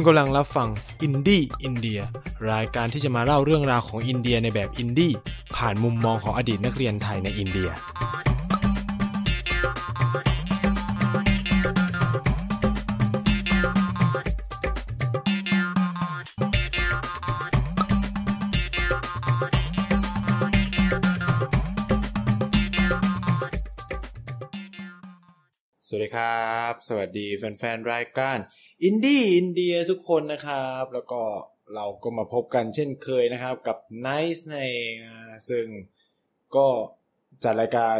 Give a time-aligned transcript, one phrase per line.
[0.00, 0.68] คุณกำลังรับฟัง
[1.02, 2.00] อินดี้อินเดีย
[2.52, 5.12] รายการที่จะมาเล่าเรื่องราวของอินเดียในแบบอินดี้
[5.56, 7.70] ผ่านมุมมองของอดีตนักเรียนไทยในอินเดีย
[25.86, 28.38] สวัสดีครับ สวัสดีแฟนๆ รายการ
[28.84, 31.22] อินดี้อินเดียทุกคนนะครับ แล้วก็
[31.74, 35.16] เราก็มาพบกันเช่นเคยนะครับ กับ Nice ในเองนะ
[35.50, 35.64] ซึ่ง
[36.56, 36.66] ก็
[37.44, 37.98] จัดรายการ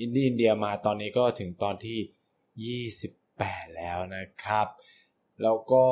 [0.00, 2.82] อินดี้อินเดียมาตอนนี้ก็ถึงตอนที่
[3.30, 4.66] 28 แล้วนะครับ
[5.42, 5.84] แล้วก็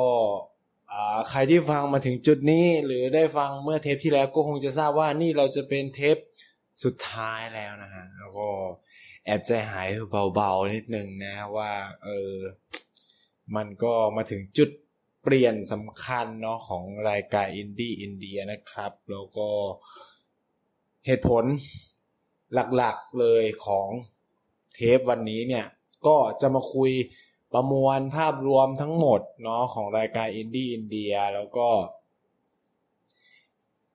[0.91, 6.17] อ่าใครที่ฟังมาถึงจุดนี้ หรือได้ฟังเมื่อเทปที่แล้วก็คงจะทราบว่านี่เราจะเป็นเทป
[6.83, 8.49] สุดท้ายแล้วนะฮะแล้วก็
[9.25, 9.87] แอบใจหาย
[10.35, 11.71] เบาๆนิดนึงนะว่า
[12.03, 12.33] เออ
[13.55, 14.69] มันก็มาถึงจุด
[15.23, 19.47] เปลี่ยนสำคัญเนาะของรายการอินดี้อินเดียนะครับ แล้วก็
[21.05, 21.43] เหตุผล
[22.75, 23.87] หลักๆเลยของ
[24.75, 25.65] เทปวันนี้เนี่ย
[26.07, 26.91] ก็จะมาคุย
[27.53, 31.69] ประมวลภาพรวมทั้งหมดเนาะของรายการอินดี้อินเดียแล้วก็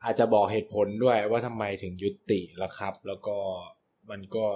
[0.05, 3.39] อาจจะบอกเหตุผลด้วยว่าทำไมถึงยุติแล้วครับ แล้วก็
[4.11, 4.47] มันก็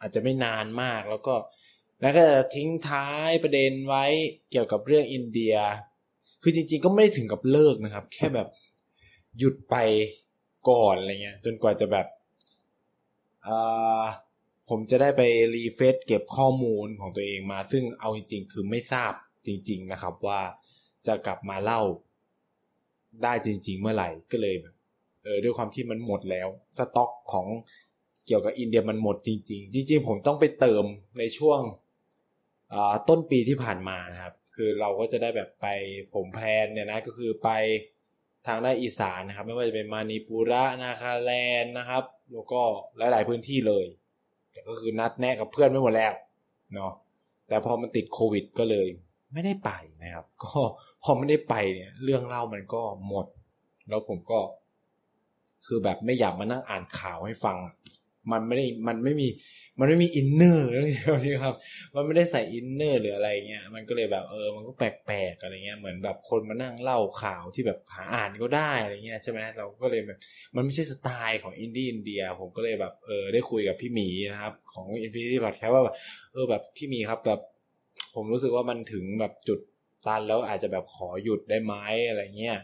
[0.00, 1.34] อาจจะไม่นานมากแล้วก็
[2.00, 4.04] แล้วก็จะทิ้งท้ายประเด็นไว้
[4.50, 5.54] เกี่ยวกับเรื่องอินเดีย
[6.42, 8.48] คือจริง ๆ ก็ไม่ได้ถึงกับเลิกนะครับ แค่แบบ
[9.38, 9.76] หยุดไป
[10.68, 12.06] ก่อนอะไรเงี้ย จนกว่าจะแบบ
[13.46, 14.04] อ่า
[14.68, 15.22] ผมจะได้ไป
[15.54, 19.12] รีเฟซเก็บข้อมูลของตัวเองมา ซึ่งเอาจริง ๆ คือไม่ทราบ
[19.46, 20.40] จริง ๆ นะครับ ว่า
[21.06, 21.80] จะกลับมาเล่า
[23.22, 24.74] ได้จริง ๆ เมื่อไหร่ก็เลยแบบ
[25.24, 27.46] เออด้วยความที่มันหมดแล้ว สต็อกของ
[28.26, 30.84] เกี่ยวกับอินเดียมันหมดจริง ๆ จริง ๆ ผมต้องไปเติม
[31.18, 31.60] ในช่วง
[33.08, 35.66] ต้นปีที่ผ่านมานะครับ คือเราก็จะได้แบบไป
[36.14, 37.50] ผมแพลนเนี่ยนะก็คือไป
[38.46, 41.32] ทางด้านอีสานนะครับ ไม่ว่าจะเป็นมานิปุระนาคาแล
[41.62, 42.60] นนะครับ แล้วก็
[42.96, 43.86] หลาย ๆพื้นที่เลย
[44.52, 46.12] แต่ก็คือนัดแนะกับเพื่อนไม่หมดแล้ว
[46.74, 46.92] เนาะ
[47.48, 48.88] แต่พอมันติดโควิดก็เลย
[49.32, 49.70] ไม่ได้ไป
[50.02, 50.52] นะครับ ก็
[51.02, 53.26] พอไม่ได้ไปเนี่ย เรื่องเล่ามันก็หมด
[53.88, 54.40] แล้วผมก็
[55.66, 57.56] คือแบบไม่อยากมานั่งอ่านข่าวให้ฟัง
[58.32, 59.28] มันไม่ได้มันไม่มี
[59.80, 60.66] มันไม่มี inner
[61.24, 61.54] นี่ครับ
[61.94, 70.18] มันไม่ได้ใส่ inner หรืออะไรเงี้ยมันก็เลยแบบเออมันก็แปลกๆอะไรเงี้ยเหมือนแบบคนมานั่งเล่าข่าวที่แบบหาอ่านก็ได้อะไรเงี้ยใช่ไหมเราก็เลยแบบ
[70.54, 75.96] มันไม่ใช่สไตล์ของอินดี้อินเดีย ผมก็เลยแบบเออได้คุยกับพี่หมีนะครับ ของ Infinity Podcast ว่าแบบ
[76.32, 77.40] เออแบบพี่หมีครับแบบ
[78.14, 79.60] ผมรู้สึกว่ามันถึงแบบจุด
[80.06, 81.74] ตันแล้วอาจจะแบบขอหยุดได้ไหม
[82.08, 82.58] อะไรเงี้ย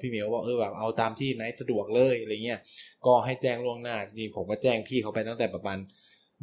[0.00, 2.60] พี่เหมียวบอกเออแบบเอาตามที่ไหนสะดวกเลยอะไรเงี้ย
[3.06, 5.78] ก็ให้แจ้งล่วงหน้าจริงผมก็แจ้งพี่เขาไปตั้งแต่ประมาณ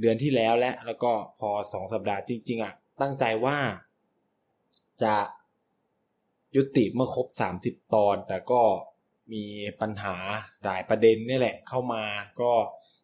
[0.01, 3.57] เดือนที่แล้วแล้วแล้วก็พอสองสัปดาห์จริง ๆอะตั้งใจว่า
[5.03, 5.15] จะ
[6.55, 8.61] ยุติเมื่อครบสามสิบตอน แต่ก็
[9.33, 9.43] มี
[9.81, 10.15] ปัญหา
[10.65, 12.03] หลายประเด็นนี่แหละเข้ามา
[12.41, 12.53] ก็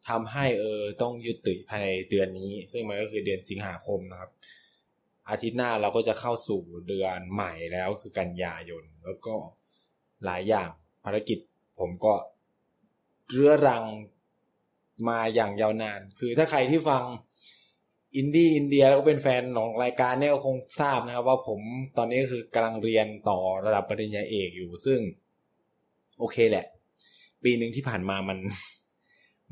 [0.09, 4.31] ทำให้เออต้องยุติภายในเดือนนี้ ซึ่งมันก็คือเดือนสิงหาคมนะครับ
[5.29, 9.35] อาทิตย์หน้าเราก็จะเข้าสู่เดือนใหม่แล้วคือกันยายน แล้วก็
[10.25, 10.69] หลายอย่าง
[11.03, 11.39] ภารกิจ
[11.79, 12.13] ผมก็
[13.31, 13.83] เรื้อรัง
[15.07, 17.03] มาอย่างยาวนาน คือถ้าใครที่ฟัง
[18.15, 21.59] อินดี้อินเดียแล้วก็เป็นแฟนของรายการเนี่ยก็คงทราบนะครับ ว่าผม
[21.97, 24.99] ตอนนี้ก็คือกำลังเรียนต่อระดับปริญญาเอกอยู่ ซึ่ง
[26.19, 26.65] โอเคแหละ
[27.43, 28.37] ปีหนึ่งที่ผ่านมามัน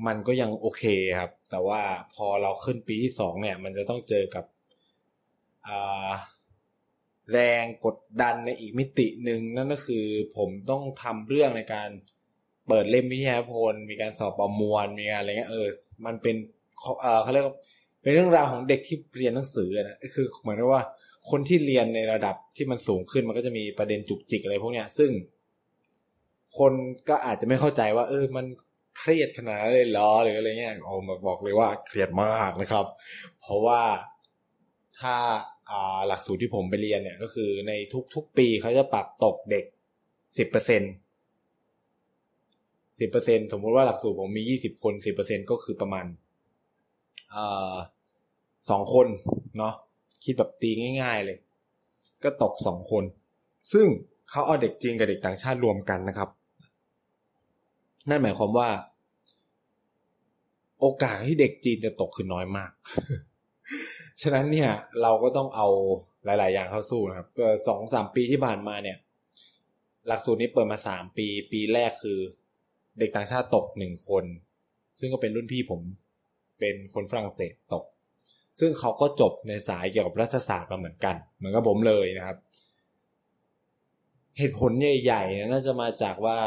[0.07, 0.83] มันก็ยังโอเค
[1.19, 1.81] ครับ แต่ว่า
[2.15, 4.45] พอเราขึ้นปีที่สองเนี่ย มันจะต้องเจอกับ
[5.67, 6.09] อ่า
[7.31, 10.05] แรงกดดันในอีกมิติหนึ่งนั่นก็คือ
[10.37, 11.89] ผมต้องทำเรื่องในการ
[12.67, 15.67] เปิดเล่มวิทยาพล มีการสอบประมวล มีการอะไรเงี้ยเออ
[16.05, 16.35] มันเป็น
[17.01, 17.55] เออเขาเรียกว่า
[18.01, 20.83] เป็นเรื่องราวของเด็กที่เรียนหนังสือนะคือเหมือนว่า
[21.31, 25.11] คนที่เรียนในระดับที่มันสูงขึ้นมันก็จะมีประเด็นจุกจิกอะไรพวกเนี้ย ซึ่ง
[26.57, 26.73] คน
[27.09, 28.45] ก็อาจจะไม่เข้าใจว่า เออ มัน
[28.97, 32.85] เครียดขนาดนั้นเลยหรอหรืออะไรเงี้ยเอามาบอกเลยว่าเครียดมากนะครับ
[33.41, 33.81] เพราะว่า
[34.99, 35.15] ถ้า
[36.07, 37.71] หลักสูตรที่ผมไปเรียนเนี่ย ก็คือใน
[38.15, 39.65] ทุกๆปีเขาจะปรับตกเด็ก
[40.37, 40.81] สิบเปอร์เซ็น
[42.99, 46.05] สิบเปอร์เซ็นสมมติว่าหลักสูตรผมมียี่สิบคนสิบเปอร์เซ็นก็คือประมาณ
[48.69, 49.07] สองคน
[49.57, 49.73] เนาะ
[50.23, 50.69] คิดแบบตี
[51.01, 51.37] ง่าย ๆเลย
[52.23, 53.03] ก็ตกสองคน
[53.73, 53.87] ซึ่ง
[54.29, 56.29] เขาเอาเด็กจีนกับเด็กต่างชาติรวมกันนะครับ
[58.09, 58.69] นั่นหมายความว่า
[60.79, 62.71] โอกาสที่เด็กจีนจะตกคือน้อยมาก
[64.21, 64.71] ฉะนั้นเนี่ย
[65.01, 65.67] เราก็ต้องเอา
[66.25, 67.27] หลาย ๆ อย่างเข้าสู้นะครับ
[67.67, 68.97] สองสามปีที่ผ่านมาเนี่ย
[70.07, 72.19] หลักสูตรนี้เปิดมาสามปี ปีแรกคือ
[72.99, 74.25] เด็กต่างชาติตกหนึ่งคน
[74.99, 75.81] ซึ่งก็เป็นรุ่นพี่ผม
[76.59, 77.85] เป็นคนฝรั่งเศสตก
[78.59, 82.37] ซึ่งเขาก็จบในสายเกี่ยวกับรัฐศาสตร์มาเหมือนกัน เหมือนกับผมเลยนะครับ
[84.39, 86.37] เหตุผลใหญ่ๆเนี่ยน่าจะมาจากว่า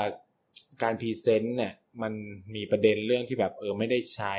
[0.82, 2.12] การ present เนี่ยมัน
[2.54, 4.34] มีประเด็นเรื่องที่แบบเออไม่ได้ใช้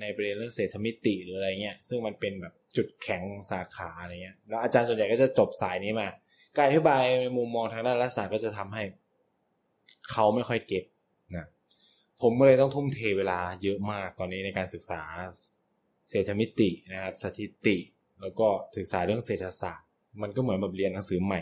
[0.00, 6.08] ในประเด็นเรื่องเศรษฐมิติหรืออะไรเงี้ย ซึ่งมันเป็นแบบ จุดแข็งสาขาอะไรเงี้ยแล้วอาจารย์ส่วนใหญ่ก็จะจบสายนี้มา
[6.56, 8.82] การอธิบายในมุมมองทางด้านรัฐศาสตร์ก็จะทำให้
[10.10, 10.84] เขาไม่ค่อย get
[11.36, 11.46] นะ
[12.22, 15.02] ผมก็เลยต้องทุ่มเทเวลาเยอะมากตอนนี้ในการศึกษา
[16.10, 17.76] เศรษฐมิตินะครับสถิติ
[18.20, 19.88] แล้วก็ศึกษาเรื่องเศรษฐศาสตร์
[20.22, 21.40] มันก็เหมือนแบบเรียนหนังสือใหม่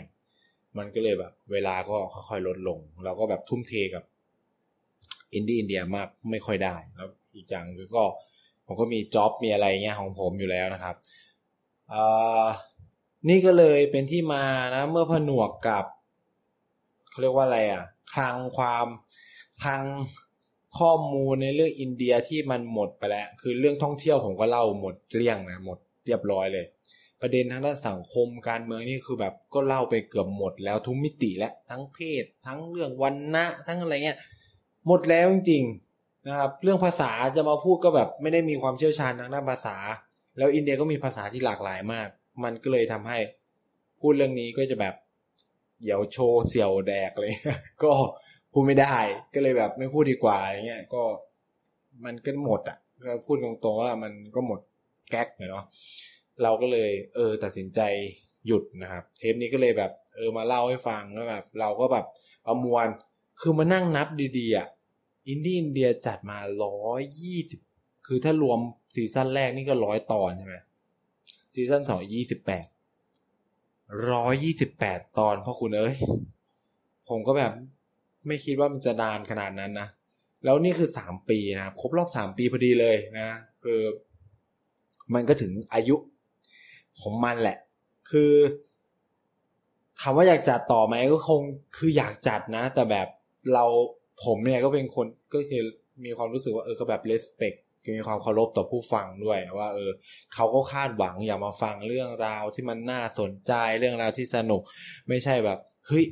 [0.77, 1.97] มันก็เลยแบบ เวลาก็
[2.29, 4.03] ค่อยๆลดลง เราก็แบบทุ่มเทกับ
[5.33, 8.03] อินดี้อินเดียมากไม่ค่อยได้ แล้วอีกอย่างคือก็
[8.67, 10.95] ผมก็มี job มีอะไรเงี้ยของผมอยู่แล้วนะครับ
[13.29, 15.85] นี่ก็เลยเป็นที่มานะ เมื่อผนวกกับ
[17.09, 17.83] เขาเรียกว่าอะไรอะ
[18.13, 18.87] คลังความ
[19.63, 19.83] คลัง
[20.79, 26.65] ข้อมูลในเรื่องอินเดียที่มันหมดไปแล้ว คือเรื่องท่องเที่ยวผมก็เล่าหมดเกลี้ยงนะหมดเรียบร้อยเลย
[27.21, 34.19] ประเด็นทางด้านสังคมการเมืองนี่คือแบบก็เล่าไปเกือบหมดแล้วทุกมิติแล้วทั้งเพศ ทั้งเรื่องวันนะทั้งอะไรเงี้ย
[34.87, 35.86] หมดแล้วจริงๆ
[36.27, 39.77] นะครับ เรื่องภาษาจะมาพูดก็แบบไม่ได้มีความเชี่ยวชาญทางด้านภาษา
[40.37, 42.07] แล้วอินเดียก็มีภาษาที่หลากหลายมาก
[42.43, 43.17] มันก็เลยทำให้
[44.01, 44.95] พูดเรื่องนี้ก็จะแบบ
[45.83, 47.31] เดี๋ยวโชว์เสี่ยวแดกเลย
[47.83, 47.91] ก็
[48.51, 48.95] พูดไม่ได้
[49.33, 51.03] ก็เลยแบบไม่พูดดีกว่าอย่างเงี้ยก็
[52.05, 54.59] มันก็หมดอะก็พูดตรงๆว่ามันก็หมด
[55.09, 55.65] gag เนาะ
[56.43, 57.79] เราก็เลย เออ ตัดสินใจ
[58.47, 62.05] หยุดนะครับ เทปนี้ก็เลยแบบ เออมาเล่าให้ฟังแล้วแบบ เราก็แบบ
[62.45, 62.87] ประมวล
[63.41, 64.07] คือมานั่งนับ
[64.37, 64.67] ดีๆอะ
[65.27, 67.59] อินดี้อินเดียจัดมาร้อยยี่สิบ
[68.07, 68.59] คือถ้ารวม
[68.95, 70.55] season แรกนี่ก็ร้อยตอนใช่ไหม
[71.53, 72.65] ซีซั่นสองยี่สิบแปด
[74.11, 75.95] ร้อยยี่สิบแปดตอนพ่อคุณเอ้ย
[77.07, 77.51] ผมก็แบบ
[78.27, 79.87] ไม่คิดว่ามันจะนานขนาดนั้นนะ
[80.45, 83.29] แล้วนี่คือสามปีนะครบรอบสามปีพอดีเลยนะ
[83.63, 83.79] คือ
[85.13, 85.95] มันก็ถึงอายุ
[87.01, 87.57] ของมันแหละ
[88.11, 88.31] คือ
[89.99, 91.41] ถามว่าอยากจัดต่อไหมก็คง
[91.77, 93.07] คืออยากจัดนะ แต่แบบ
[93.53, 93.65] เรา
[94.23, 95.63] ผมเนี่ยก็เป็นคนก็คือ
[96.05, 97.53] มีความรู้สึกว่าเออก็แบบเลสเปก
[97.97, 99.91] มีความเคารพต่อผู้ฟังด้วยว่าเออ
[100.33, 104.61] เขาก็คาดหวังอยากมาฟังเรื่องราวที่มันน่าสนใจเรื่องราวที่สนุก
[105.09, 106.05] ไม่ใช่แบบเฮ้ย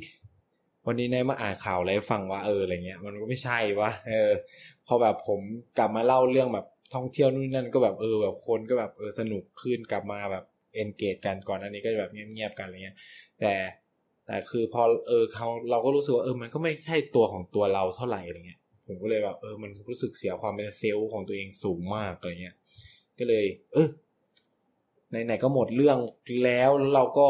[0.86, 4.30] วันนี้นายมาอ่านข่าวอะไรฟังว่าเอออะไรเงี้ย มันก็ไม่ใช่วะเออ
[4.86, 5.40] พอแบบผม
[5.78, 10.44] กลับมาเล่าเรื่องแบบท่องเที่ยวนู่นนั่นก็แบบเออแบบคนก็แบบเออสนุกขึ้นกลับมาแบบ
[10.74, 12.96] เอนเกจกันก่อนอันนี้ก็แบบเงียบๆกันอะไรเงี้ย
[13.40, 13.52] แต่
[14.26, 22.56] แต่คือพอเออเขาเราก็รู้สึกว่าเออมันก็ไม่ใช่ตัวของตัวเราเท่าไหร่อะไรเงี้ยผมก็เลยแบบเออมันรู้สึกเสียความเป็นเซลล์ของตัวเองสูงมากอะไรเงี้ย
[23.18, 23.88] ก็เลย เออ
[25.10, 25.98] ไหนๆก็หมดเรื่อง
[26.44, 27.28] แล้วแล้วเราก็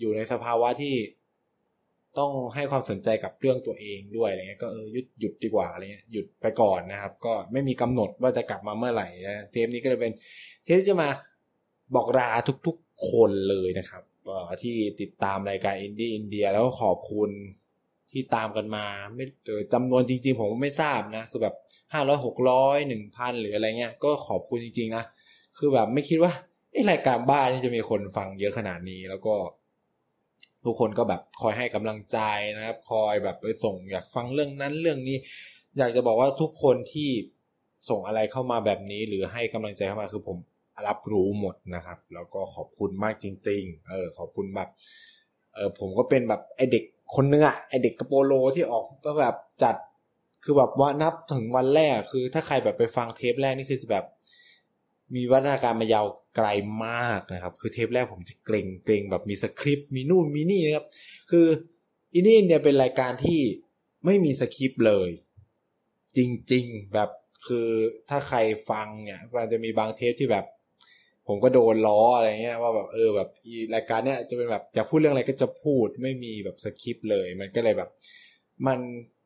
[0.00, 0.94] อยู่ในสภาวะที่
[2.18, 10.12] ต้องให้ความสนใจกับเรื่องตัวเองด้วยอะไรเงี้ยก็เออหยุดหยุดดีกว่าอะไรเงี้ยหยุดไปก่อนนะครับ ก็ไม่มีกำหนดว่าจะกลับมาเมื่อไหร่นะเทปนี้ก็จะเป็น
[10.64, 11.08] เทปที่จะมา
[11.94, 12.30] บอกลา
[12.66, 14.02] ทุกๆคนเลยนะครับ
[14.62, 17.30] ที่ติดตามรายการอินดี้อินเดีย แล้วก็ขอบคุณ
[18.10, 19.24] ที่ตามกันมา ไม่
[19.72, 21.54] จำนวนจริง ๆ ผมไม่ทราบนะ คือแบบ
[21.92, 25.04] ห้าร้อยหกร้อยหนึ่งพันหรืออะไรเงี้ย ก็ขอบคุณจริง ๆ นะ
[25.58, 26.32] คือแบบไม่คิดว่า
[26.72, 29.34] ไอ้รายการบ้านนี่จะมีคนฟังเยอะขนาดนี้แล้วก็
[30.64, 32.18] ทุกคนก็แบบคอยให้กำลังใจ
[32.56, 35.16] นะครับ คอยแบบไปส่งอยากฟังเรื่องนั้นเรื่องนี้
[35.78, 37.08] อยากจะบอกว่าทุกคนที่
[37.90, 40.36] ส่งอะไรเข้ามาแบบนี้ หรือให้กำลังใจเข้ามาคือผม
[40.88, 44.68] รับรู้หมดนะครับ แล้วก็ขอบคุณมากจริง ๆ เออ ขอบคุณแบบ
[45.54, 46.84] เออผมก็เป็นแบบไอเด็ก
[47.14, 49.76] คนนึงอะไอเด็กกระโปโลที่ออกก็แบบจัด
[50.44, 54.04] คือแบบว่านับถึงวันแรกคือถ้าใครแบบไปฟังเทปแรกนี่คือจะแบบ
[55.14, 56.06] มีวัฒนาการมายาว
[56.36, 56.48] ไกล
[56.86, 60.86] มากนะครับ คือเทปแรกผมจะเกรงเกรงแบบมีสคริปต์มีนู่นมีนี่นะครับ
[61.30, 61.46] คือ
[62.14, 63.40] อินนี่เนี่ยเป็นรายการที่
[64.04, 65.10] ไม่มีสคริปต์เลย
[66.16, 66.18] จ
[66.52, 67.10] ริง ๆ แบบ
[67.46, 67.68] คือ
[68.08, 68.38] ถ้าใคร
[68.70, 70.46] ฟังเนี่ยมันจะมีบางเทปที่แบบ
[71.30, 73.28] ผมก็โดนล้ออะไรเงี้ยว่าแบบเออแบบ
[73.74, 77.90] รายการเนี้ยจะเป็นแบบจะพูดเรื่องอะไรก็จะพูดไม่มีแบบสคริปต์เลย มันก็เลยแบบ
[78.66, 78.78] มัน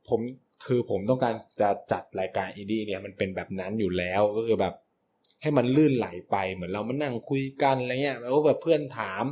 [0.08, 0.20] ผม
[0.66, 4.75] คือผมต้องการจะจัดรายการอีดี้เนี่ยมันเป็นแบบนั้นอยู่แล้วก็คือแบบ
[5.42, 9.25] ให้มันลื่นไหลไปเหมือนเรามานั่งคุยกันอะไรเงี้ยแล้วก็แบบเพื่อนถาม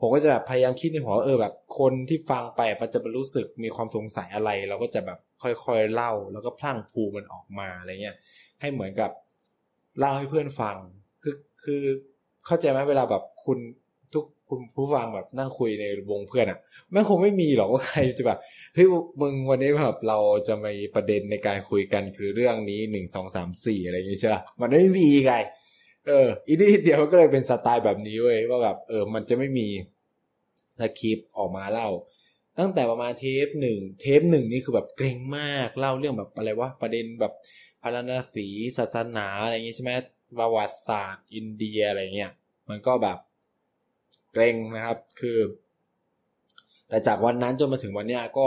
[0.00, 8.16] ผมก็จะแบบพยายามคิดในหัวเออแบบ คนที่ฟังไปมันจะรู้สึกมีความสงสัยอะไร เราก็จะแบบค่อยๆเล่า แล้วก็พลั่งพูมันออกมาอะไรเงี้ย
[8.60, 9.10] ให้เหมือนกับ
[9.98, 10.76] เล่าให้เพื่อนฟัง
[11.22, 11.82] คือคือ
[12.46, 13.58] เข้าใจไหมเวลาแบบคุณ
[14.14, 16.58] ทุกคุณผู้ฟังแบบนั่งคุยในวงเพื่อนอะ่ะ
[16.92, 18.38] แม่คงไม่มีหรอกว่าใครจะแบบ
[18.74, 18.86] เฮ้ย
[19.20, 25.32] มึงวันนี้แบบเราจะมีประเด็นในการคุยกันคือเรื่องนี้หนึ่งสองสามสี่อะไรอย่างเงี้ยใช่ไหมมันไม่มีไง
[26.06, 29.68] เอออีนี่เดียวก็เลยเป็นสไตล์แบบนี้เว้ยว่าแบบเออ มันจะไม่มี
[30.80, 31.88] สคริปออกมาเล่า
[32.58, 37.32] ตั้งแต่ประมาณเทปหนึ่งเทปหนึ่งนี่คือแบบเกรงมากเล่าเรื่องแบบอะไรวะประเด็นแบบ
[37.82, 38.46] พารณสี
[38.78, 39.92] ศาสนาอะไรอย่างงี้ใช่ไหม
[40.38, 42.32] ประวัติศาสตร์ อินเดียอะไรเงี้ย
[42.68, 43.18] มันก็แบบ
[44.32, 45.38] เกรงนะครับคือ
[46.88, 48.46] แต่จากวันนั้นจนมาถึงวันเนี้ยก็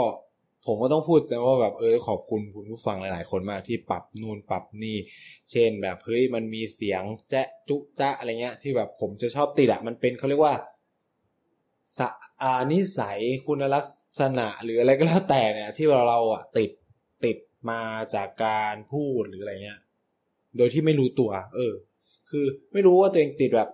[0.66, 4.96] ผมก็ต้องพูดนะว่าแบบเออขอบคุณคุณผู้ฟังหลาย ๆ คนมากที่ปรับนู่นปรับนี่
[5.50, 10.54] เช่นแบบเฮ้ยมันมีเสียงแจ๊ะจุจ๊ะอะไรเงี้ย ที่แบบผมจะชอบติดอะมันเป็นเขาเรียกว่า
[11.98, 13.86] สานิสัยคุณลัก
[14.20, 16.70] ษณะหรืออะไรก็แล้วแต่เนี่ย ที่เราเราอะติด
[17.24, 17.38] ติด
[17.70, 17.82] มา
[18.14, 19.80] จากการพูดหรืออะไรเงี้ย
[20.56, 21.72] โดยที่ไม่รู้ตัว เออ
[22.30, 23.68] คือไม่รู้ว่าตัวเองติดแบบ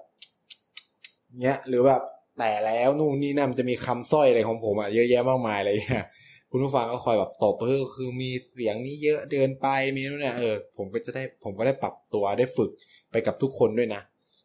[1.43, 2.03] เงี้ย หรือแบบ
[2.39, 5.59] แต่แล้วนู่นนี่นั่นจะมีคำสร้อยอะไรของผมอะเยอะแยะมากมาย
[5.89, 6.07] เงี้ย
[6.51, 12.71] คุณผู้ฟังก็คอยแบบตบเออคือมีเสียงนี้เยอะเดินไปมีนู่นเนี่ยเออผมก็จะได้ผมก็ได้ปรับตัวได้ฝึก
[13.11, 14.03] ไปกับทุกคนด้วยนะ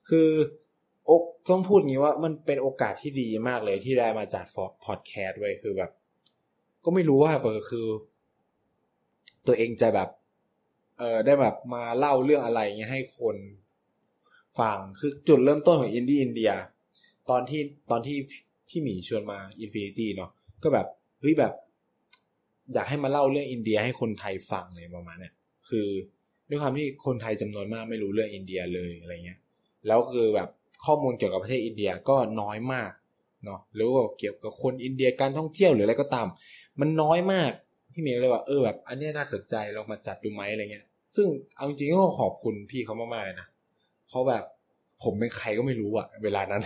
[0.09, 0.29] คือ
[1.09, 5.91] อกต้องพูดงี้ว่ามันเป็นโอกาสที่ดีมากเลยที่ได้มาจัดฟอร์พอดแคสต์ไว้คือแบบ
[6.83, 7.87] ก็ไม่รู้ว่าเออคือ
[9.47, 10.09] ตัวเองจะแบบ
[10.97, 13.35] เออได้แบบมาเล่าเรื่องอะไรเงี้ยให้คน
[14.59, 16.51] ฟังคือจุดเริ่มต้นของอินดี้อินเดีย
[17.29, 18.17] ตอนที่ตอนที่
[18.69, 20.31] พี่หมีชวนมา Infinity เนาะ
[20.63, 20.87] ก็แบบ
[21.21, 21.53] เฮ้ยแบบ
[22.73, 25.33] อยากให้มาเล่าเรื่องอินเดียให้คนไทยฟังเลยประมาณเนี้ย
[25.69, 25.87] คือ
[26.49, 29.39] ด้วยความที่คนไทยจำนวนมากไม่รู้เรื่องอินเดียเลยอะไรเงี้ย
[29.87, 30.49] แล้วคือแบบ
[30.85, 32.91] ข้อมูลเกี่ยวกับประเทศอินเดียก็น้อยมาก
[33.45, 36.27] เนาะหรือว่าเกี่ยวกับคนอินเดียการท่องเที่ยวหรืออะไรก็ตาม
[36.79, 37.51] มันน้อยมาก
[37.93, 40.85] พี่เมย์เลยว่าเออแบบอันนี้น่าสนใจลองมาจัดดูไหมอะไรเงี้ย
[41.15, 43.47] ซึ่งเอาจริงๆก็ขอบคุณพี่เขามากๆนะ
[44.09, 44.43] เพราะแบบ
[45.03, 46.61] ผมเป็นใครก็ไม่รู้อะเวลานั้น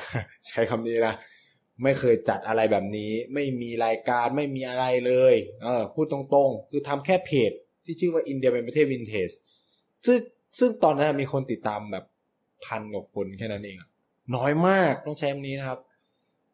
[0.47, 1.15] ใช้คำนี้นะ
[1.83, 7.51] ไม่เคยจัดอะไรแบบนี้ ไม่มีรายการไม่มีอะไรเลย เออ พูดตรงๆ คือทำแค่เพจ
[7.85, 9.29] ที่ชื่อว่าอินเดียเป็นประเทศวินเทจ
[10.05, 10.17] ซึ่ง
[10.59, 12.05] ซึ่งตอนนั้นมีคนติดตามแบบ
[12.65, 13.77] พันกว่าคนแค่นั้นเอง
[14.35, 15.79] น้อยมากต้องใช้คำนี้นะครับ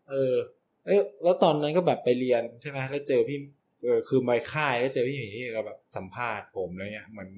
[0.09, 0.33] เออ
[0.85, 3.39] เอ้แล้วตอนนั้นก็แบบไปเรียนใช่ไหมแล้วเจอพี่
[3.83, 7.29] เออคือไปค่ายแล้วเจอพี่หมีที่ก็แบบสัมภาษณ์ผมอะไรเงี้ยเหมือน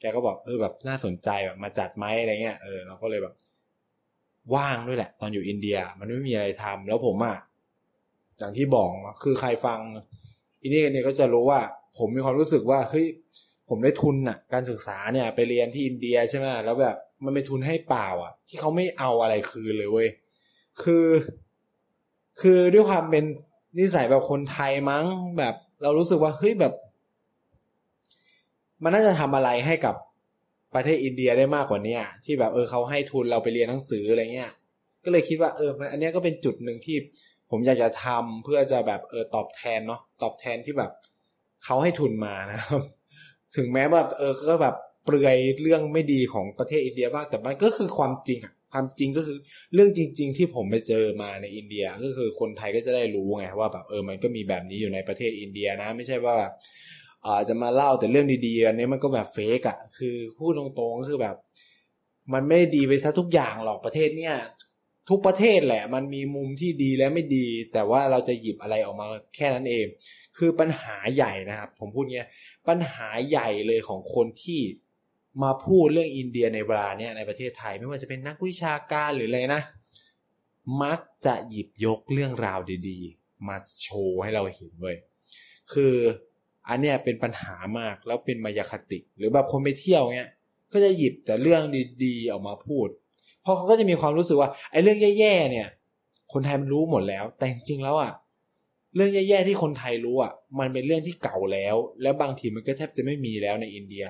[0.00, 3.34] แกก็บอกเออแบบน่าสนใจแบบมาจัดไหมอะไรเงี้ยเออเราก็เลยแบบ
[4.54, 7.36] ว่างด้วยแหละ ตอนอยู่อินเดีย มันไม่มีอะไรทำแล้วผมอะ
[8.38, 8.90] อย่างที่บอก
[9.22, 9.80] คือใครฟัง
[10.62, 11.60] อินเดียเนี่ยก็จะรู้ว่า
[11.98, 13.06] ผมมีความรู้สึกว่าเฮ้ย
[13.68, 20.08] ผมได้ทุนอะ การศึกษาเนี่ย ไปเรียนที่อินเดียใช่ไหมแล้วแบบมันเป็นทุนให้เปล่า อะ ที่เขาไม่เอาอะไรคืนเลยเว้ย
[20.82, 21.06] คือ
[22.40, 23.24] คือด้วยความเป็น
[23.76, 25.04] นิสัยแบบคนไทยมั้ง
[25.38, 26.74] แบบ เรารู้สึกว่าเฮ้ยแบบ
[28.82, 29.94] มันน่าจะทำอะไรให้กับ
[30.74, 34.52] ประเทศอินเดียได้มากกว่านี้ที่แบบเออเขาให้ทุนเราไปเรียนหนังสืออะไรเงี้ย
[35.04, 36.96] ก็เลยคิดว่าเอออันนี้ก็เป็นจุดหนึ่งที่
[37.50, 40.90] ผมอยากจะทำเพื่อจะแบบเออตอบแทนเนาะตอบแทนที่แบบ
[41.64, 42.82] เขาให้ทุนมานะครับ
[43.56, 49.38] ถึงแม้แบบเออก็แบบเปลือยเรื่องไม่ดีของประเทศอินเดียบ้างแต่มันก็คือความจริงอะ ความจริงก็คือ
[49.74, 56.36] เรื่องจริง ๆ ที่ผมไปเจอมาในอินเดียก็คือคนไทยก็จะได้รู้ไงว่าแบบเออมันก็มีแบบนี้อยู่ในประเทศอินเดียนะ ไม่ใช่ว่า
[57.24, 61.36] อาจะมาเล่าแต่เรื่องดีๆอันนี้มันก็แบบเฟกอะคือพูดตรงๆก็คือแบบ
[62.32, 64.36] มันไม่ดีไปซะทุกอย่างหรอกประเทศเนี้ย
[65.10, 69.06] ทุกประเทศแหละ มันมีมุมที่ดีและไม่ดี แต่ว่าเราจะหยิบอะไรออกมา
[69.36, 69.86] แค่นั้นเอง
[70.36, 72.28] คือปัญหาใหญ่นะครับ ผมพูดเงี้ย
[72.68, 74.60] ปัญหาใหญ่เลยของคนที่
[75.42, 79.62] มาพูดเรื่องอินเดียในเวลาเนี้ยในประเทศไทย ไม่ว่าจะเป็นนักวิชาการหรืออะไรนะ
[80.82, 84.96] มักจะหยิบยกเรื่องราวดีๆ มาโชว์ให้เราเห็นเว้ย
[85.72, 85.94] คือ
[86.68, 90.30] อันเนี้ยเป็นปัญหามากแล้วเป็นมายาคติ หรือแบบคนไปเที่ยวเงี้ย
[90.72, 91.62] ก็จะหยิบแต่เรื่อง
[92.04, 92.88] ดีๆ ออกมาพูด
[93.42, 95.68] เพราะเขาก็จะมีความรู้สึกว่าไอ้เรื่องแย่ๆเนี่ย
[96.32, 98.12] คนไทยมันรู้หมดแล้ว แต่จริงๆแล้วอะ
[98.94, 104.04] เรื่องแย่ๆที่คนไทยรู้อะมันเป็นเรื่องที่เก่าแล้ว แล้วบางทีมันก็แทบจะไม่มีแล้วในอินเดีย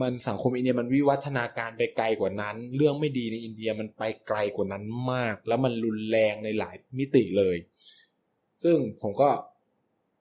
[0.00, 7.56] มันสังคมอินเดียมันวิวัฒนาการไปไกลกว่านั้น เรื่องไม่ดีในอินเดียมันไปไกลกว่านั้นมาก แล้วมันรุนแรงในหลายมิติเลย
[8.62, 9.30] ซึ่งผมก็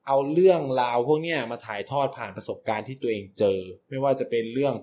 [0.07, 4.75] เอาเรื่องราวพวกนี้มาถ่ายทอดผ่านประสบการณ์ที่ตัวเองเจอ ไม่ว่าจะเป็นเรื่อง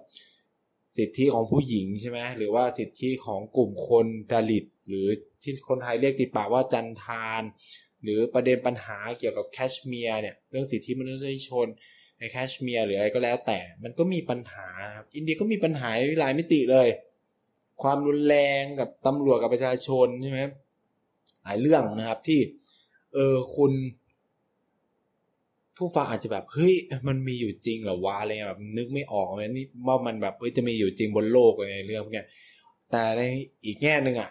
[0.97, 5.07] สิทธิของผู้หญิงใช่ไหมหรือว่าสิทธิของกลุ่มคนดลิต หรือ
[5.43, 7.43] ที่คนไทยเรียกติดปากว่าจันทาน
[8.03, 11.67] หรือประเด็นปัญหาเกี่ยวกับแคชเมียร์เนี่ยเรื่องสิทธิมนุษยชน
[12.19, 14.67] ในแคชเมียร์หรืออะไรก็แล้วแต่ มันก็มีปัญหา
[14.97, 15.91] ครับ อินเดียก็มีปัญหา
[16.21, 16.89] หลายมิติเลย
[17.83, 20.41] ความรุนแรงกับตำรวจกับประชาชนใช่ไหม
[21.45, 22.41] หลายเรื่องนะครับที่
[23.15, 23.73] เออคุณ
[25.77, 26.75] ผู้ฟังอาจจะแบบเฮ้ย
[27.09, 32.25] มันมีอยู่จริงเหรอวะอะไรแบบ นึกไม่ออกเลยนี่ว่ามันแบบเฮ้ยจะมีอยู่จริงบนโลกอะไรเรื่องพวกนี้
[32.91, 33.21] แต่ใน
[33.65, 34.31] อีกแง่หนึ่งอะ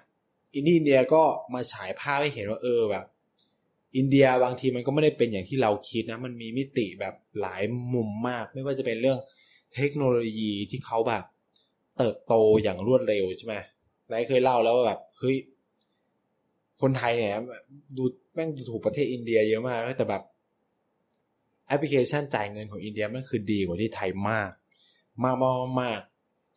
[0.55, 1.23] อินเดียก็
[1.53, 3.05] มาฉายภาพให้เห็นว่าเออแบบ
[3.97, 9.19] อินเดียบางทีมันก็ไม่ได้เป็นอย่างที่เราคิดนะ มันมีมิติแบบหลายมุมมาก ไม่ว่าจะเป็นเรื่อง
[9.75, 11.23] เทคโนโลยีที่เขาแบบ
[11.97, 12.33] เติบโต
[12.63, 13.55] อย่างรวดเร็วใช่ไหม
[14.11, 15.37] นายเคยเล่าแล้วว่าแบบเฮ้ย
[16.81, 17.31] คนไทยเนี่ย
[17.97, 20.23] ดูแม่งดูถูกประเทศอินเดียเยอะมากแต่แบบ
[21.67, 24.49] แอปพลิเคชันจ่ายเงินของอินเดียมันคือดีกว่าที่ไทยมาก
[25.23, 25.99] มากมากมาก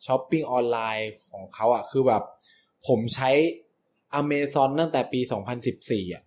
[0.05, 2.23] ช้อปปิ้งออนไลน์ของเขาอะคือแบบ
[2.87, 3.29] ผมใช้
[4.13, 5.19] อเมซอนตั้งแต่ปี
[5.67, 6.23] 2014อะ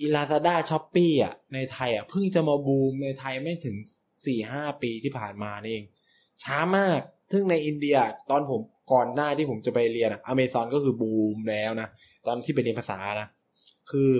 [0.00, 3.76] อี Lazada Shopee อะในไทยอะเพิ่งจะมาบูมในไทยไม่ถึง
[4.26, 5.84] สี่ห้าปีที่ผ่านมาเอง
[6.42, 7.00] ช้ามาก
[7.32, 7.96] ซึ่งในอินเดีย
[8.30, 8.60] ตอนผม
[8.92, 11.88] ก่อนหน้าที่ผมจะไปเรียนอะอเมซอนก็คือบูมแล้วนะ
[12.26, 13.28] ตอนที่ไปเรียนภาษานะ
[13.90, 14.10] คือ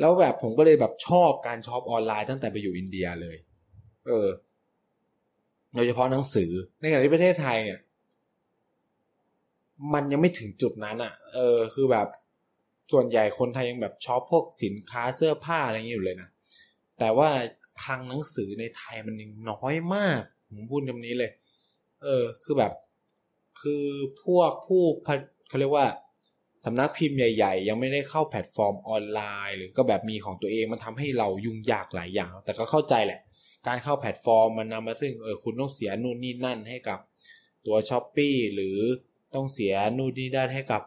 [0.00, 3.36] แล้วแบบผมก็เลยแบบชอบการช็อปออนไลน์ตั้งแต่ไปอยู่อินเดียเลย
[4.08, 4.28] เออ
[5.74, 7.80] โดยเฉพาะหนังสือ ในขณะที่ประเทศไทยเนี่ย
[9.94, 12.08] มันยังไม่ถึงจุดนั้นอะ่ะ เออ คือแบบ
[12.92, 16.28] ส่วนใหญ่คนไทยยังแบบช็อปพวกสินค้าเสื้อผ้าอะไรอย่างนี้อยู่เลยนะ
[16.98, 17.28] แต่ว่า
[17.84, 21.30] ทางหนังสือในไทยมันยังน้อยมาก ผมพูดคำนี้เลย
[22.02, 22.72] เออ คือแบบ
[23.60, 23.84] คือ
[24.24, 24.82] พวกผู้
[25.48, 25.86] เขาเรียกว่า
[26.64, 33.20] สำนักพิมพ์ใหญ่ ๆ ยังไม่ได้เข้าแพลตฟอร์มออนไลน์ หรือก็แบบมีของตัวเองมันทำให้เรายุ่งยากหลายอย่าง แต่ก็เข้าใจแหละ
[33.66, 36.98] การเข้าแพลตฟอร์มมันนำมาซึ่งเออคุณต้องเสียนู่นนี่นั่นให้กับ
[37.66, 38.78] ตัว Shopee หรือ
[39.34, 40.82] ต้องเสียนู่นนี่นั่นให้กับ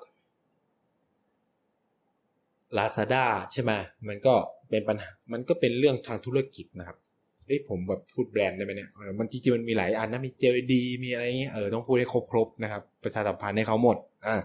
[2.78, 3.72] Lazada ใช่ไหม
[4.08, 4.34] มันก็
[4.70, 6.98] เป็นปัญหา มันก็เป็นเรื่องทางธุรกิจนะครับ
[7.46, 13.98] เอ้ยผมแบบพูดแบรนด์ได้ไหมเนี่ยมันจริงๆมันมีหลายอันนะมีเจลดีมีอะไรเงี้ยเออต้องพูดให้ครบๆนะครับ ประชาสัมพันธ์ให้เขาหมด
[14.28, 14.36] อ่า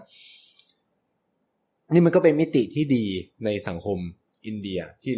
[1.91, 3.05] นี่มันก็เป็นมิติที่ดี
[3.45, 3.97] ในสังคม
[4.45, 5.15] อินเดียที่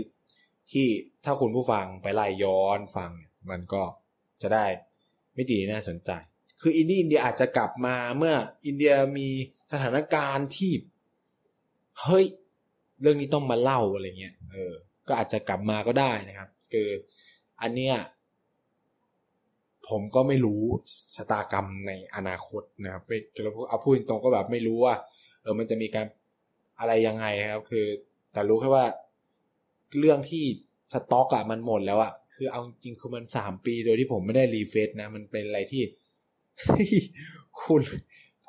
[0.71, 0.85] ที่
[1.25, 3.11] ถ้าคุณผู้ฟังไปไล่ย้อนฟัง
[3.49, 3.83] มันก็
[4.41, 4.65] จะได้
[5.37, 6.11] มิติน่าสนใจ
[6.61, 8.35] คืออินเดียอินเดียอาจจะกลับมาเมื่อ
[8.65, 9.29] อินเดียมี
[9.71, 10.71] สถานการณ์ที่
[12.01, 12.25] เฮ้ย
[13.01, 14.73] เรื่องนี้ต้องมาเล่าอะไรเงี้ยเออ
[15.07, 16.89] ก็อาจจะกลับมาก็ได้นะครับ คือ
[17.61, 17.95] อันเนี้ย
[19.89, 20.61] ผมก็ไม่รู้
[21.15, 23.11] ชะตากรรมในอนาคตนะครับไป
[23.43, 24.95] เราเอาพูดตรงก็แบบไม่รู้ว่า
[25.41, 26.07] เออมันจะมีการ
[26.79, 27.85] อะไรยังไงครับ คือ
[28.33, 28.85] แต่รู้แค่ว่า
[29.99, 30.43] เรื่องที่
[30.93, 35.83] สต็อกอะมันหมดแล้วอะคือเอาจริงคือมันสามปีโดยที่ผมไม่ได้รีเฟซนะ มันเป็นอะไรที่
[37.63, 37.81] คุณ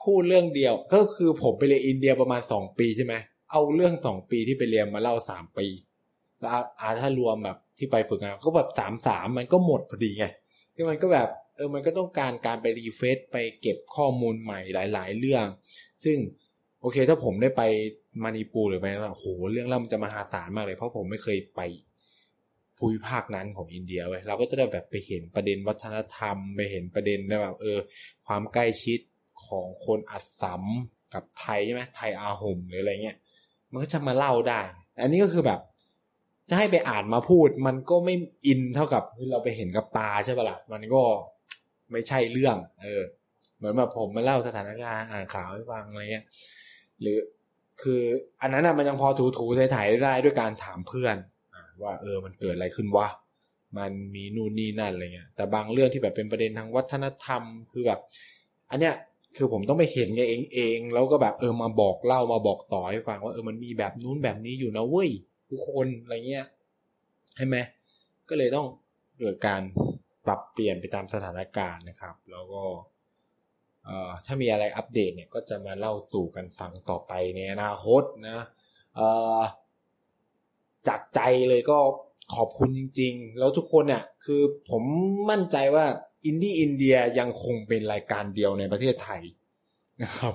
[0.02, 3.14] พูดเรื่องเดียว ก็คือผมไปเรียนอินเดียประมาณสองปีใช่ไหม
[3.50, 5.66] เอาเรื่องสองปีที่ไปเรียนมาเล่าสามปี
[6.40, 6.50] แล้ว
[6.80, 10.26] อาถ้ารวมแบบที่ไปฝึกงานก็แบบสามสามมันก็หมดพอดีไง
[10.74, 15.44] ที่มันก็แบบเออมันก็ต้องการการไปรีเฟซไปเก็บข้อมูลใหม่หลาย ๆ เรื่อง
[16.04, 16.16] ซึ่ง
[16.80, 17.62] โอเคถ้าผมได้ไป
[18.22, 21.60] มานิปูหรือไปนั่นโหเรื่องเล่ามันจะมหาศาลมากเลย เพราะผมไม่เคยไป
[22.78, 27.78] ภูมิภาคนั้นของอินเดียเว้ยเราก็จะได้แบบไปเห็นประเด็นวัฒนธรรม ไปเห็นประเด็นแบบเออ
[28.26, 29.00] ความใกล้ชิด
[29.46, 30.62] ของคนอัดสัม
[31.14, 33.16] กับไทยใช่ไหมไทยอาหุมหรืออะไรเงี้ย
[33.72, 34.60] มันก็จะมาเล่าได้
[35.00, 35.60] อันนี้ก็คือแบบ
[36.48, 38.14] จะให้ไปอ่านมาพูด มันก็ไม่
[38.46, 41.02] อินเท่ากับเราไปเห็นกับตาใช่ปะละ่ะมันก็
[41.92, 43.02] ไม่ใช่เรื่อง เออ
[43.56, 46.24] เหมือนแบบผมมาเล่าสถานการณ์อ่านข่าวให้ฟังอะไรเงี้ย
[47.00, 47.18] หรือ
[47.82, 48.02] คือ
[48.40, 51.16] อันนั้นอะมันยังพอถูถูถ่ายได้ด้วยการถามเพื่อน
[51.82, 53.08] ว่า เออมันเกิดอะไรขึ้นวะ
[53.78, 58.00] มันมีนู่นนี่นั่นอะไรเงี้ยแต่บางเรื่องที่แบบเป็นประเด็นทางวัฒนธรรมคือแบบ
[58.70, 58.94] อันเนี้ย
[59.36, 65.10] คือผมต้องไปเห็นเองเองแล้วก็แบบเออมาบอกเล่ามาบอกต่อให้ฟังว่าเออมันมีแบบนู้นแบบนี้อยู่นะเว้ย
[65.50, 66.46] ทุกคนอะไรเงี้ย
[67.36, 67.56] ใช่ไหม
[68.28, 68.66] ก็เลยต้อง
[69.18, 69.62] เกิดการ
[70.26, 72.64] ปรับเปลี่ยนไปตามสถานการณ์นะครับ แล้วก็
[73.84, 78.38] เอ่อถ้ามีอะไรอัปเดตเนี่ยก็จะมาเล่าสู่กันฟังต่อไปในอนาคตนะ
[78.96, 79.40] เอ่อ
[80.88, 81.78] จากใจเลยก็
[82.34, 84.82] ขอบคุณจริง ๆ แล้วทุกคนเนี่ยคือผม
[85.30, 85.86] มั่นใจว่า
[86.26, 89.22] อินดี้อินเดียยังคงเป็นรายการเดียวในประเทศไทย
[90.02, 90.34] นะครับ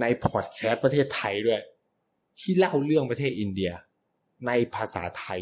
[0.00, 1.60] ในพอดแคสต์ประเทศไทยด้วย
[2.38, 3.72] ที่เล่าเรื่องประเทศอินเดีย
[4.46, 5.40] ในภาษาไทย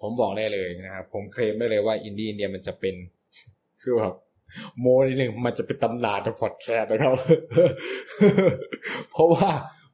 [0.00, 2.94] ผมบอกได้เลยนะครับผมเคลมได้เลยว่าอินดี้อินเดียมันจะเป็น
[3.82, 4.14] คือแบบ
[4.80, 7.14] โม้นิดหนึ่งมันจะเป็นตำนานในพอดแคสต์นะครับ
[9.10, 9.50] เพราะว่า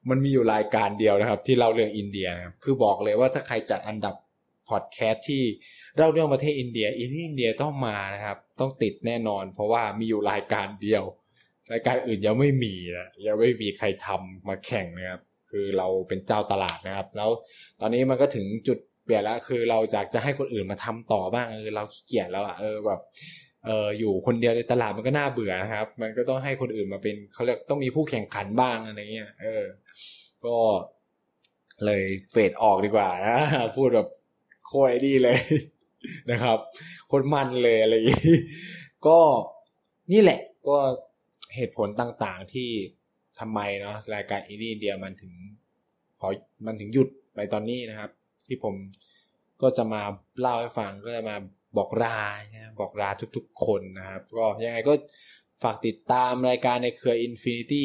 [0.08, 4.14] มันมีอยู่รายการเดียวนะครับ ที่เล่าเรื่องอินเดียนะครับคือบอกเลยว่าถ้าใครจัดอันดับ
[4.72, 5.42] พอดแคสต์ที่
[5.96, 11.04] เล่าเรื่องประเทศอินเดียอินดี้อินเดียต้องมานะครับ ต้องติดแน่นอน เพราะว่ามีอยู่รายการเดียว
[11.72, 17.30] รายการอื่นยังไม่มีนะยังไม่มีใครทำมาแข่งนะครับ คือเราเป็นเจ้าตลาดนะครับ แล้ว
[17.80, 23.00] ตอนนี้มันก็ถึงจุดเปลี่ยนแล้วคือเราอยากจะให้คนอื่นมาทำต่อบ้างเออเราขี้เกียจแล้วอะเออแบบ
[23.66, 29.64] เอออยู่คนเดียวในตลาดมันก็น่าเบื่อนะครับ มันก็ต้องให้คนอื่นมาเป็นเขาเรียกต้องมีผู้แข่งขันบ้างอะไรเงี้ยเออ
[30.44, 30.56] ก็
[31.84, 33.38] เลยเฟดออกดีกว่านะ
[33.76, 34.08] พูดแบบ
[34.66, 35.38] โคตรดีเลย
[36.30, 36.58] นะครับ
[37.10, 38.38] คนมันเลยอะไรอย่างนี้
[39.06, 39.18] ก็
[40.12, 40.78] นี่แหละก็
[41.54, 42.70] เหตุผลต่างๆที่
[43.40, 45.32] ทำไมเนาะรายการอินเดียมันถึง
[46.18, 46.28] ขอ
[46.66, 48.10] มันถึงหยุดไปตอนนี้นะครับ
[48.46, 48.74] ที่ผม
[49.62, 50.02] ก็จะมา
[50.40, 51.36] เล่าให้ฟังก็จะมา
[51.76, 52.20] บอกลา
[52.52, 54.94] นะบอกลาทุกๆคนนะครับ ก็ยังไงก็
[55.62, 57.84] ฝากติดตามรายการในเครือ Infinity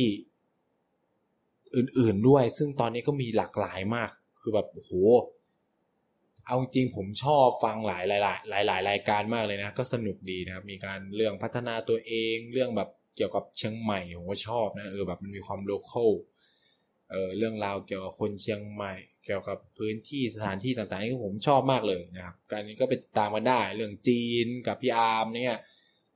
[1.75, 4.09] อื่นๆด้วย ซึ่งตอนนี้ก็มีหลากหลายมาก
[4.41, 4.91] คือแบบโห
[6.47, 16.11] เอาจริงผมชอบฟังหลายหลายหลายหลายรายการมากเลยนะ ก็สนุกดีนะครับ มีการเรื่องพัฒนาตัวเองเรื่องแบบเกี่ยวกับเชียงใหม่ผมก็ชอบนะเออแบบมันมีความ local
[17.11, 18.93] เออเรื่องราวเกี่ยวกับคนเชียงใหม่
[19.25, 25.59] เกี่ยวกับพื้นที่สถานที่ต่างๆที่ผมชอบมากเลยนะครับ การนี้ก็ไปติดตามมาได้เรื่องจีนกับพี่อาร์มเนี่ย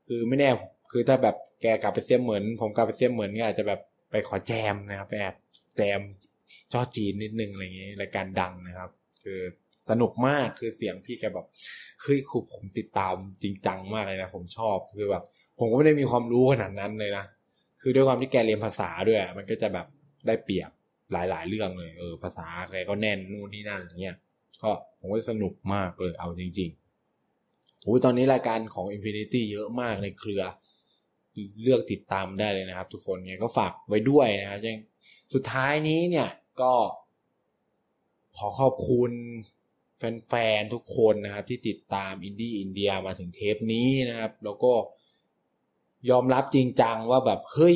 [0.08, 0.50] คือไม่แน่
[0.92, 5.36] คือถ้าแบบแกกลับไปเสียเหมือน ผมกลับไปเสียเหมือนก็อาจจะแบบไปขอแจมนะครับไปแอบ
[5.78, 6.02] แจม
[6.74, 8.90] จอจีนนิดนึงอะไรอย่างเงี้ยรายการดังนะครับ
[9.24, 9.40] คือ
[9.90, 11.48] สนุกมากคือเสียงพี่แกแบบ
[12.04, 15.24] คือครูผมติดตามจริงจังมากเลยนะผมชอบคือแบบ
[15.60, 17.26] ผมก็ไม่ได้มีความรู้ขนาดนั้นเลยนะ
[17.82, 19.88] คือด้วยความที่แกเรียนภาษาด้วย มันก็จะแบบ
[20.28, 20.72] ได้เปรียบ
[21.12, 24.18] หลาย ๆ เรื่องเลย เออ ภาษาแกก็แน่นนู่นนี่นั่นอย่างเงี้ย
[24.64, 30.44] ก็ผมก็สนุกมากเลยเอาจริงๆโอ้ยตอนนี้รายการของ Infinity เยอะมากในเครือ
[31.62, 34.78] เลือกติดตามได้เลยนะครับ ทุกคนเนี่ยก็ฝากไว้ด้วยนะครับยัง
[35.34, 36.30] สุดท้ายนี้เนี่ย
[36.62, 36.74] ก็
[38.38, 39.12] ขอขอบคุณ
[40.28, 44.74] แฟนๆทุกคนนะครับที่ติดตามอินดี้อินเดียมาถึงเทปนี้นะครับ แล้วก็
[46.10, 47.76] ยอมรับจริงจังว่าแบบเฮ้ย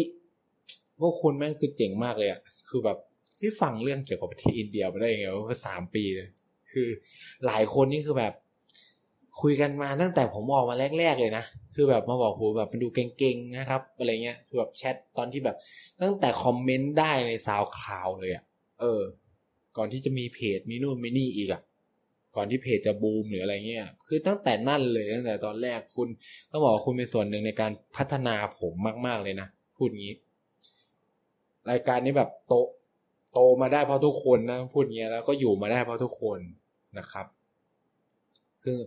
[1.00, 2.98] พวกคุณแม่งคือเจ๋งมากเลยอะคือแบบ
[3.40, 6.30] ที่ฟังเรื่องเกี่ยวกับประเทศอินเดียมาได้ยังไงว่าสามปีเลย
[6.72, 6.88] คือ
[7.46, 8.34] หลายคนนี่คือแบบ
[9.42, 15.58] คุยกันมาตั้งแต่ผมออกมาแรก ๆ เลยนะ คือแบบมาบอกโหแบบมันดูเก่งๆนะครับอะไรเงี้ยคือแบบแชทตอนที่แบบ
[16.02, 18.44] ตั้งแต่คอมเมนต์ได้ใน SoundCloud เลยอะ
[18.82, 19.02] เออ
[19.78, 21.62] ก่อนที่จะมีเพจมีนู่นมีนี่อีกอะ
[22.36, 26.08] ก่อนที่เพจจะบูมหรืออะไรเงี้ย คือตั้งแต่นั่นเลยตั้งแต่ตอนแรกคุณ
[26.52, 28.74] ต้องบอกคุณเป็นส่วนหนึ่งในการพัฒนาผม
[29.06, 30.14] มาก ๆเลยนะ พูดงี้
[31.72, 32.54] รายการนี้แบบโต
[33.34, 36.40] โตมาได้เพราะทุกคนนะพูดงี้แล้วก็อยู่มาได้เพราะทุกคน
[36.98, 37.26] นะครับ
[38.64, 38.78] ซึ่ง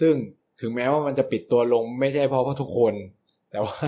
[0.00, 0.14] ซึ่ง
[0.60, 2.94] ถึงแม้ว่ามันจะปิดตัวลงไม่ใช่เพราะเพราะทุกคน
[3.50, 3.78] แต่ว่า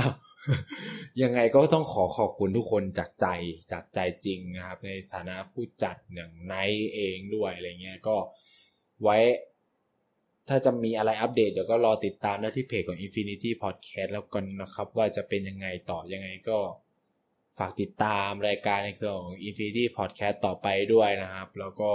[1.23, 3.27] ยังไงก็ต้องขอขอบคุณทุกคนจากใจ
[3.73, 6.55] จากใจจริงนะครับ ในฐานะผู้จัดอย่างไน
[6.95, 8.17] เองด้วยอะไรเงี้ยก็
[9.03, 9.19] ไว้
[10.49, 16.59] ถ้าจะมีอะไรอัปเดตเดี๋ยวก็รอติดตามได้ที่เพจของ Infinity Podcast แล้วกันนะครับ ว่าจะเป็นยังไงต่อยังไงก็
[17.59, 21.93] ฝากติดตามรายการในเครือของ Infinity Podcast ต่อไปด้วยนะครับ แล้วก็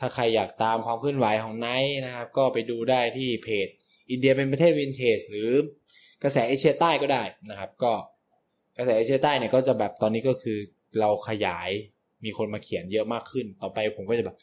[0.00, 3.68] ถ้าใครอยากตามความเคลื่อนไหวของไนท์นะครับ ก็ไปดูได้ที่เพจ
[4.10, 5.50] อินเดียเป็นประเทศวินเทจหรือ
[6.22, 7.92] กระแสเอเชียใต้ก็ได้นะครับ ก็
[8.78, 10.58] กระแสเอเชียใต้เนี่ยก็จะแบบตอนนี้ก็คือ
[11.00, 11.70] เราขยาย
[12.24, 14.36] มีคนมาเขียนเยอะมากขึ้น ต่อไปผมก็จะแบบ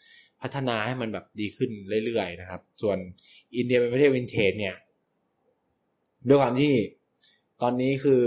[0.43, 1.71] พัฒนาให้มันแบบดีขึ้น
[2.05, 2.97] เรื่อยๆนะครับ ส่วน
[3.55, 4.75] อินเดียเป็นประเทศวินเทจเนี่ย
[6.27, 6.73] ด้วยความที่
[7.61, 8.23] ตอนนี้คือ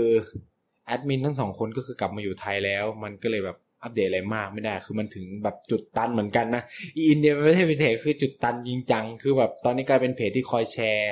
[0.85, 6.63] แอดมินทั้งสองคนก็คือกลับมาอยู่ไทยแล้ว มันก็เลยแบบอัปเดตอะไรมากไม่ได้ คือมันถึงแบบจุดตันเหมือนกันนะ
[7.09, 11.11] อินเดียเป็นประเทศวินเทจคือจุดตันจริงจังคือแบบตอนนี้กลายเป็นเพจที่คอยแชร์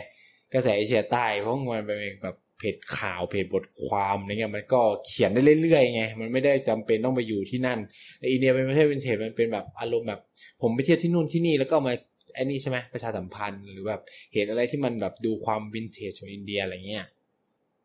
[0.53, 7.79] กระแสเอเชียใต้เพราะมันเป็นแบบ เพจข่าวเพจบทความอะไรเงี้ยมันก็เขียนได้เรื่อยๆไงมันไม่ได้จำเป็นต้องไปอยู่ที่นั่น
[8.19, 10.21] แต่อินเดียเป็นประเทศวินเทจมันเป็นแบบอารมณ์แบบ
[10.61, 11.93] ผมไปเที่ยวที่นู่นที่นี่แล้วก็มา
[12.35, 14.01] ไอ้นี่ใช่ไหมประชาสัมพันธ์หรือแบบ
[14.33, 17.05] เห็นอะไรที่มันแบบดูความวินเทจของอินเดียอะไรเงี้ย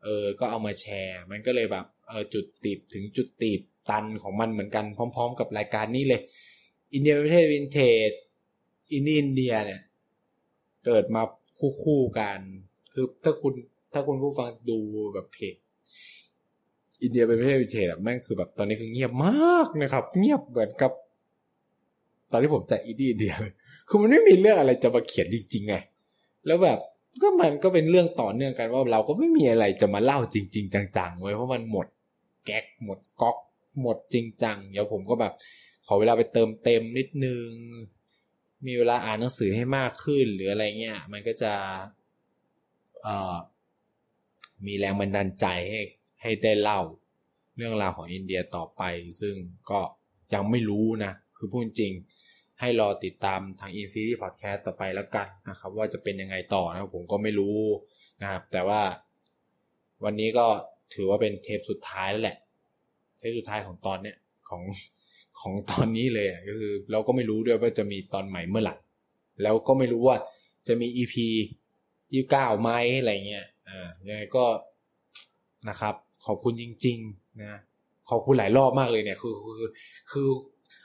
[0.04, 6.20] เออก็เอามาแชร์ มันก็เลยแบบเออจุดตีบถึงจุดตีบตันของมันเหมือนกันพร้อม ๆ กับรายการนี้เลย
[6.94, 8.11] อินเดียเป็นประเทศวินเทจ
[8.92, 9.80] อินดี้อินเดียเนี่ย
[10.87, 11.22] เกิดมา
[11.83, 12.40] คู่ๆกัน
[12.92, 13.54] คือถ้าคุณ
[13.92, 14.79] ถ้าคุณผู้ฟังดู
[15.14, 15.57] แบบเพจ
[17.03, 20.92] อินเดียเป็นประเทศวินเทจอะแม่งคือแบบตอนนี้คือเงียบมากนะครับ เงียบเหมือนกับ
[22.33, 23.55] ตอนที่ผมจะอินดี้อินเดียเลย
[23.88, 25.74] คือมันไม่มีเรื่องอะไรจะมาเขียนจริงๆไง
[26.46, 26.79] แล้วแบบ
[27.22, 31.87] ก็มันก็เป็นเรื่องต่อเนื่องกันว่าเราก็ไม่มีอะไรจะมาเล่าจริง ๆ จังๆไว้เพราะมันหมด
[32.44, 33.37] แก๊กหมดก๊อก
[33.81, 35.33] หมดจริงจังเดี๋ยวผมก็แบบ
[35.87, 37.48] ขอเวลาไปเติมเต็มนิดนึง
[38.66, 41.53] มีเวลาอ่านหนังสือให้มากขึ้นหรืออะไรเงี้ย มันก็จะ
[43.03, 43.37] เอ่อ
[44.66, 45.83] มีแรงบันดาลใจให้
[46.23, 46.81] ให้ได้เล่า
[47.57, 48.83] เรื่องราวของอินเดียต่อไป
[49.20, 49.35] ซึ่ง
[49.70, 49.81] ก็
[50.35, 51.92] ยังไม่รู้นะ คือพูดจริง
[52.61, 57.59] ให้รอติดตามทาง Infinity Podcast ต่อไปแล้วกันนะครับ ว่าจะเป็นยังไงต่อนะผมก็ไม่รู้
[58.23, 58.83] นะครับ แต่ว่า
[60.05, 60.46] วันนี้ก็
[60.94, 62.37] ถือว่าเป็นเทปสุดท้ายแล้วแหละ
[63.18, 64.16] เทปสุดท้ายของตอนเนี้ย
[64.49, 64.62] ของ
[65.40, 68.77] ของตอนนี้เลยก็คือ เราก็ไม่รู้ด้วยว่าจะมีตอนใหม่เมื่อไหร่
[69.42, 70.16] แล้วก็ไม่รู้ว่า
[70.68, 71.14] จะมี EP
[72.14, 74.44] ยี่เก้าไหมอะไรเงี้ย อ่ายังไงก็
[75.68, 75.94] นะครับ
[76.26, 77.61] ขอบคุณจริง ๆ นะ
[78.11, 79.68] ขอบคุณหลายรอบมากเลยเนี่ย คือคือ
[80.12, 80.28] คือ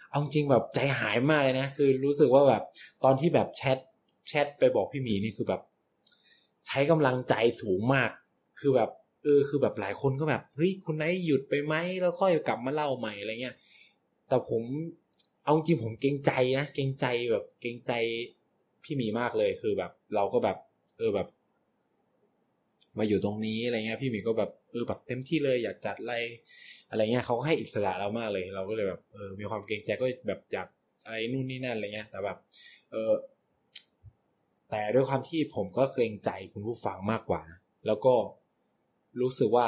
[0.09, 2.63] เอาจริงแบบใจหายมากเลยนะ คือรู้สึกว่าแบบ
[3.03, 3.77] ตอนที่แบบแชท
[4.27, 5.61] แชทไปบอกพี่หมีนี่คือแบบ
[6.67, 8.09] ใช้กำลังใจสูงมาก
[8.59, 8.89] คือแบบ
[9.23, 13.55] เออ คือแบบหลายคนก็แบบเฮ้ยคุณไนหยุดไปไหมแล้วค่อยกลับมาเล่าใหม่อะไรเงี้ย
[14.27, 14.63] แต่ผม
[15.43, 17.91] เอาจริงผมเกรงใจนะเกรงใจแบบเกรงใจ
[18.83, 20.57] พี่หมีมากเลยคือแบบ เราก็แบบ
[20.97, 21.27] เออแบบ
[22.97, 26.15] มาอยู่ตรงนี้อะไรเงี้ยพี่หมีก็แบบเออแบบเต็มที่เลยอยากจัดอะไร
[26.89, 30.67] อะไรเงี้ยเขาให้อิสระเรามากเลย เราก็เลยแบบเออมีความเกรงใจก็แบบอยาก
[31.05, 32.37] อะไรนู่นนี่นั่นอะไรเงี้ย แต่แบบ
[32.91, 33.13] เออ
[34.69, 38.13] แต่ด้วยความที่ผมก็เกรงใจคุณผู้ฟังมากกว่านะแล้วก็
[39.21, 39.67] รู้สึกว่า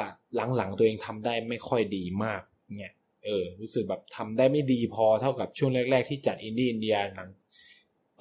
[0.56, 2.42] หลังๆตัวเองทำได้ไม่ค่อยดีมาก
[2.78, 7.28] เนี่ย เออ รู้สึกแบบทำได้ไม่ดีพอเท่ากับช่วงแรก ๆ ที่จัดอินดี้อินเดียหลัง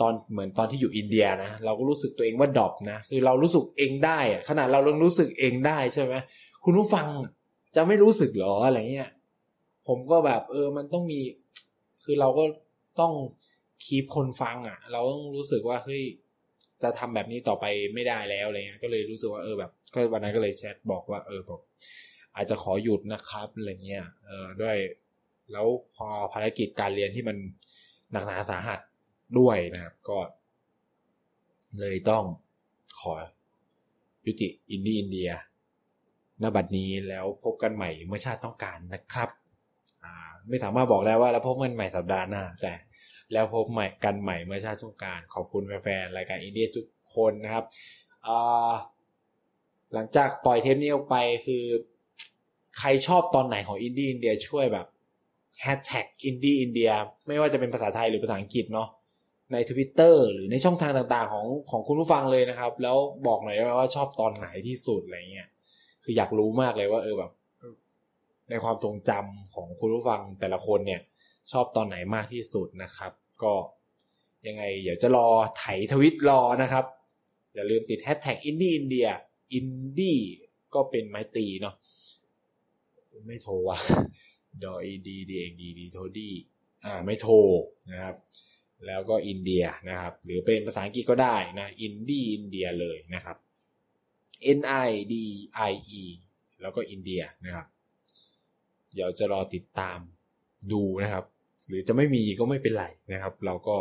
[0.01, 6.13] ตอนเหมือนตอนที่อยู่อินเดียนะเราก็รู้สึกตัวเองว่า drop นะคือเรารู้สึกเองได้ขนาดเราลองรู้สึกเองได้ใช่ไหม
[6.63, 7.07] คุณผู้ฟัง
[7.75, 9.11] จะไม่รู้สึกหรออะไรเงี้ย
[9.87, 11.19] ผมก็แบบ เออมันต้องมี
[12.03, 12.43] คือเราก็
[12.99, 13.13] ต้อง
[13.85, 16.03] keep คนฟังอะ เราต้องรู้สึกว่าเฮ้ย
[16.83, 21.59] จะทำแบบนี้ต่อไปไม่ได้แล้วอะไรเงี้ยก็เลยรู้สึกว่าเออแบบก็วันนั้นก็เลยแชทบอกว่า เออผม
[22.35, 24.77] อาจจะขอหยุดนะครับอะไรเงี้ยเออด้วย
[25.51, 27.37] แล้วพอภารกิจการเรียนที่มัน
[28.11, 28.79] หนักหนาสาหัส
[29.39, 30.17] ด้วยนะครับ ก็
[31.79, 32.23] เลยต้อง
[32.99, 33.13] ขอ
[34.25, 35.29] ยุติอินดี้อินเดีย
[36.41, 39.29] ณบัดนี้แล้วพบกันใหม่เมื่อชาติต้องการนะครับ
[40.49, 42.73] ไม่สามารถบอกแล้ว่าแล้วพบกันใหม่สัปดาห์หน้าแต่
[43.33, 46.85] แล้วพบใหม่กันใหม่เมื่อชาติต้องการ ขอบคุณแฟนๆรายการอินเดียทุก
[47.15, 47.65] คนนะครับ
[49.93, 51.63] หลังจากปล่อยเทปนี้ออกไปคือ
[52.79, 54.87] ใครชอบตอนไหนของอินดี้อินเดียช่วยแบบ
[55.61, 56.89] แฮชแท็กอินดี้อินเดีย
[57.27, 58.89] ไม่ว่าจะเป็นภาษาไทยหรือภาษาอังกฤษเนาะ
[59.53, 65.49] ในทวิตเตอร์หรือในช่องทางต่างๆ ของของคุณผู้ฟังเลยนะครับ แล้วบอกหน่อยได้ไหมว่าชอบตอนไหนที่สุดอะไรเงี้ย
[66.03, 67.31] คืออยากรู้มากเลยว่า เออแบบ
[68.49, 71.01] ในความทรงจำของคุณผู้ฟังแต่ละคนเนี่ย
[71.51, 73.11] ชอบตอนไหนมากที่สุดนะครับ
[73.43, 73.53] ก็
[74.47, 76.85] ยังไง เดี๋ยวจะรอไถทวิตรอนะครับ
[77.53, 79.07] อย่าลืมติดแฮชแท็กอินดี้อินเดีย
[79.53, 80.17] อินดี้
[80.73, 81.75] ก็เป็นไม้ตีเนาะ
[83.27, 83.79] ไม่โทรว่ะ
[84.63, 86.29] ดออีดีดีเองดีดีโทดี
[86.85, 87.35] อ่า ไม่โทร
[87.91, 88.15] นะครับ
[88.85, 93.37] แล้วก็อินเดียนะครับ หรือเป็นภาษาอังกฤษก็ได้นะอินดี้อินเดียเลยนะครับ
[94.57, 95.15] N I D
[95.71, 96.03] I E
[96.61, 97.67] แล้วก็อินเดียนะครับ
[98.93, 99.99] เดี๋ยวจะรอติดตาม
[100.71, 101.25] ดูนะครับ
[101.67, 103.77] หรือจะไม่มีก็ไม่เป็นไรนะครับ เราก็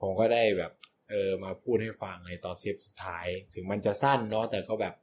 [0.00, 0.72] ผมก็ได้แบบ
[1.10, 4.94] เออมาพูดให้ฟังในตอนเทปสุดท้าย ถึงมันจะสั้นเนาะแต่ก็แบบ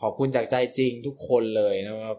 [0.00, 2.18] ขอบคุณจากใจจริงทุกคนเลยนะครับ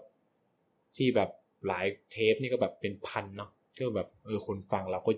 [0.98, 1.30] ที่แบบ
[1.68, 5.12] หลายเทปนี่ก็แบบเป็นพันเนาะ ก็แบบเออคนฟังเราก็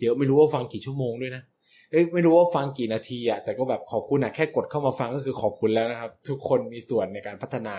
[0.00, 1.42] เยอะไม่รู้ว่าฟังกี่ชั่วโมงด้วยนะ
[1.90, 7.76] เอ้ยไม่รู้ว่าฟังกี่นาทีอะแต่ก็แบบขอบคุณอะแค่กดเข้ามาฟังก็คือขอบคุณแล้วนะครับ ทุกคนมีส่วนในการพัฒนา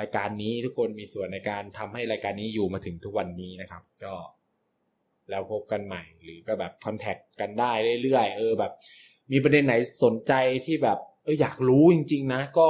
[0.00, 4.14] รายการนี้ทุกคนมีส่วนในการทำให้รายการนี้อยู่มาถึงทุกวันนี้นะครับ ก็
[5.30, 8.72] แล้วพบกันใหม่ หรือก็แบบคอนแทคกันได้เรื่อยๆเออแบบ
[9.32, 10.32] มีประเด็นไหนสนใจ
[10.66, 12.68] ที่แบบ เอออยากรู้จริง ๆ นะ ก็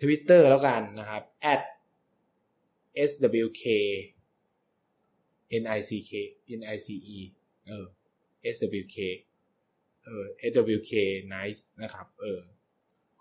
[0.00, 1.62] ทวิตเตอร์แล้วกันนะครับ at
[3.10, 3.64] swk
[5.50, 6.90] nick nice
[7.66, 7.84] เออ
[8.56, 8.96] swk
[10.04, 10.92] เออ swk
[11.34, 12.40] nice นะครับ เออ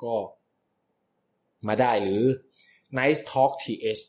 [0.03, 0.15] ก็
[1.67, 2.23] มาได้หรือ
[2.99, 4.01] nice talk th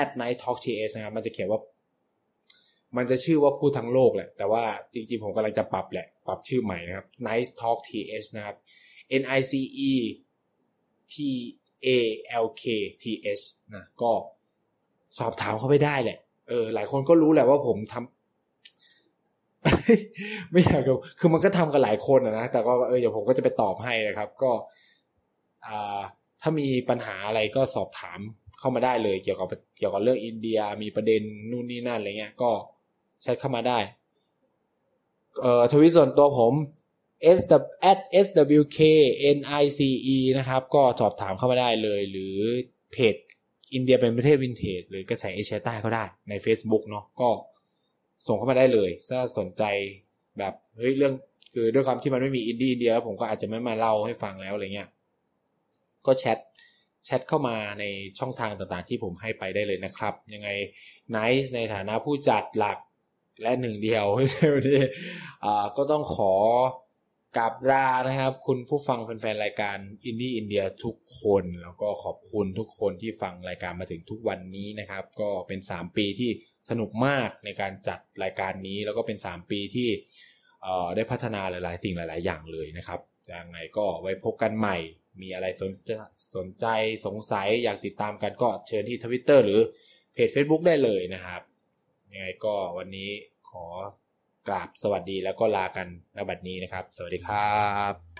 [0.00, 1.60] at nice talk th นะครับ มันจะเขียนว่า
[2.96, 8.56] มันจะชื่อว่าพูดทั้งโลกแหละ แต่ว่าจริงๆ ผมกำลังจะปรับแหละ ปรับชื่อใหม่นะครับ nice talk th นะครับ
[9.22, 9.52] n i c
[9.90, 9.92] e
[11.12, 11.14] t
[11.86, 11.88] a
[12.44, 12.64] l k
[13.02, 13.04] t
[13.38, 14.12] h นะ ก็
[15.18, 18.04] สอบถามเข้าไปได้แหละ เออหลายคนก็รู้แหละว่าผมทำ
[20.52, 20.82] ไม่อยาก
[21.18, 24.52] คือมันก็ทำกันหลายคนนะแต่ก็เออเดี๋ยวผมก็จะไปตอบให้นะครับ ก็
[25.66, 26.00] อ่า
[26.42, 28.20] ถ้ามีปัญหาอะไรก็สอบถาม
[28.58, 32.50] เข้ามาได้เลย เกี่ยวกับเกี่ยวกับเรื่องอินเดียมีประเด็นนู่นนี่นั่นอะไรเงี้ย ก็
[33.22, 33.78] แชทเข้ามาได้
[35.40, 36.52] เอ่อทวิตส่วนตัวผม
[37.38, 37.40] s
[37.90, 38.78] at swk
[39.36, 39.80] nice
[40.38, 42.36] นะครับ ก็สอบถามเข้ามาได้เลย หรือ
[42.92, 43.16] เพจ
[43.74, 47.28] อินเดียเป็นประเทศวินเทจหรือกระแสเอเชียใต้ก็ได้ใน Facebook เนาะก็
[48.26, 49.62] ส่งเข้ามาได้เลยถ้าสนใจ
[50.38, 51.12] แบบเฮ้ยเรื่อง
[51.54, 54.88] คือด้วยความที่มันไม่มี Indie India แล้วผมก็อาจจะไม่มาเล่าให้ฟังแล้วอะไรเงี้ย
[56.06, 56.38] ก็แชท
[57.04, 57.84] แชทเข้ามาใน
[58.18, 60.48] ช่องทางต่างๆ ที่ผมให้ไปได้เลยนะครับ ยังไง
[61.10, 62.78] ไนซ์ในฐานะผู้จัดหลัก
[63.42, 64.82] และหนึ่งเดียวใช่วันนี้
[65.44, 66.32] อ่าก็ต้องขอ
[67.36, 76.30] กราบลานะครับ คุณผู้ฟังแฟนๆรายการ Indie India ทุกคน แล้วก็ขอบคุณทุกคนที่ฟังรายการมาถึงทุกวันนี้นะครับ ก็เป็น 3 ปีที่
[76.70, 79.88] สนุกมากในการจัดรายการนี้ แล้วก็เป็น 3 ปีที่
[80.96, 83.00] ได้พัฒนาหลายๆ สิ่งหลาย ๆ อย่างเลยนะครับ
[83.32, 84.76] ยังไงก็ไว้พบกันใหม่
[85.20, 85.72] มีอะไรสน
[86.36, 86.66] สนใจ
[87.06, 89.60] สงสัยอยากติดตามกันก็เชิญที่ทวิตเตอร์หรือ
[90.14, 91.42] เพจ Facebook ได้เลยนะครับ
[92.12, 93.10] ยังไงก็วันนี้
[93.50, 93.66] ขอ
[94.48, 97.58] กราบสวัสดีแล้วก็ลากันณบัดนี้นะครับ สวัสดีครั
[97.92, 98.13] บ